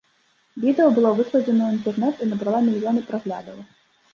Відэа 0.63 0.87
было 0.95 1.11
выкладзена 1.19 1.63
ў 1.65 1.71
інтэрнэт 1.77 2.15
і 2.25 2.31
набрала 2.33 2.59
мільёны 2.71 3.07
праглядаў. 3.11 3.65